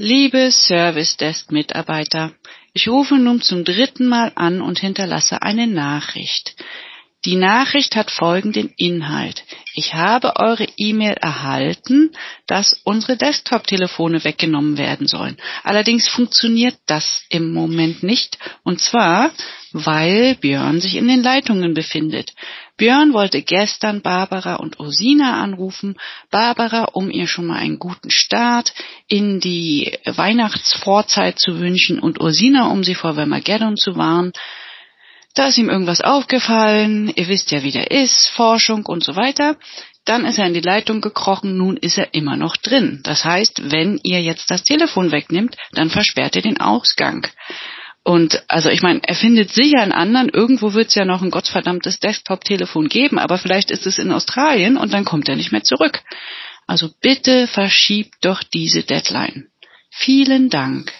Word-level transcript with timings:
Liebe 0.00 0.52
Service 0.52 1.16
Desk 1.16 1.50
Mitarbeiter, 1.50 2.30
ich 2.72 2.86
rufe 2.86 3.16
nun 3.16 3.42
zum 3.42 3.64
dritten 3.64 4.06
Mal 4.06 4.30
an 4.36 4.60
und 4.60 4.78
hinterlasse 4.78 5.42
eine 5.42 5.66
Nachricht. 5.66 6.54
Die 7.24 7.34
Nachricht 7.34 7.96
hat 7.96 8.12
folgenden 8.12 8.72
Inhalt. 8.76 9.42
Ich 9.74 9.94
habe 9.94 10.36
eure 10.36 10.68
E-Mail 10.76 11.14
erhalten, 11.14 12.12
dass 12.46 12.80
unsere 12.84 13.16
Desktop-Telefone 13.16 14.22
weggenommen 14.22 14.78
werden 14.78 15.08
sollen. 15.08 15.36
Allerdings 15.64 16.06
funktioniert 16.06 16.76
das 16.86 17.24
im 17.28 17.52
Moment 17.52 18.04
nicht. 18.04 18.38
Und 18.62 18.80
zwar, 18.80 19.32
weil 19.72 20.36
Björn 20.36 20.80
sich 20.80 20.96
in 20.96 21.08
den 21.08 21.22
Leitungen 21.22 21.74
befindet. 21.74 22.32
Björn 22.76 23.12
wollte 23.12 23.42
gestern 23.42 24.02
Barbara 24.02 24.56
und 24.56 24.78
Ursina 24.78 25.42
anrufen. 25.42 25.96
Barbara, 26.30 26.84
um 26.92 27.10
ihr 27.10 27.26
schon 27.26 27.46
mal 27.46 27.58
einen 27.58 27.78
guten 27.78 28.10
Start 28.10 28.72
in 29.08 29.40
die 29.40 29.98
Weihnachtsvorzeit 30.04 31.38
zu 31.38 31.58
wünschen 31.58 31.98
und 31.98 32.20
Ursina, 32.20 32.68
um 32.68 32.84
sie 32.84 32.94
vor 32.94 33.14
Vermageddon 33.14 33.76
zu 33.76 33.96
warnen. 33.96 34.32
Da 35.34 35.48
ist 35.48 35.58
ihm 35.58 35.68
irgendwas 35.68 36.00
aufgefallen, 36.00 37.12
ihr 37.14 37.28
wisst 37.28 37.50
ja, 37.50 37.62
wie 37.62 37.70
der 37.70 37.90
ist, 37.90 38.28
Forschung 38.30 38.86
und 38.86 39.04
so 39.04 39.14
weiter. 39.14 39.56
Dann 40.04 40.24
ist 40.24 40.38
er 40.38 40.46
in 40.46 40.54
die 40.54 40.60
Leitung 40.60 41.00
gekrochen, 41.02 41.58
nun 41.58 41.76
ist 41.76 41.98
er 41.98 42.14
immer 42.14 42.34
noch 42.34 42.56
drin. 42.56 43.00
Das 43.04 43.24
heißt, 43.24 43.70
wenn 43.70 44.00
ihr 44.02 44.22
jetzt 44.22 44.50
das 44.50 44.64
Telefon 44.64 45.12
wegnimmt, 45.12 45.54
dann 45.72 45.90
versperrt 45.90 46.34
ihr 46.34 46.42
den 46.42 46.60
Ausgang. 46.60 47.28
Und 48.08 48.42
also 48.48 48.70
ich 48.70 48.80
meine, 48.80 49.00
er 49.02 49.14
findet 49.14 49.52
sicher 49.52 49.82
einen 49.82 49.92
anderen, 49.92 50.30
irgendwo 50.30 50.72
wird 50.72 50.88
es 50.88 50.94
ja 50.94 51.04
noch 51.04 51.20
ein 51.20 51.30
gottverdammtes 51.30 52.00
Desktop-Telefon 52.00 52.88
geben, 52.88 53.18
aber 53.18 53.36
vielleicht 53.36 53.70
ist 53.70 53.86
es 53.86 53.98
in 53.98 54.12
Australien 54.12 54.78
und 54.78 54.94
dann 54.94 55.04
kommt 55.04 55.28
er 55.28 55.36
nicht 55.36 55.52
mehr 55.52 55.62
zurück. 55.62 56.00
Also 56.66 56.88
bitte 57.02 57.46
verschiebt 57.46 58.14
doch 58.22 58.42
diese 58.42 58.82
Deadline. 58.82 59.48
Vielen 59.90 60.48
Dank. 60.48 60.90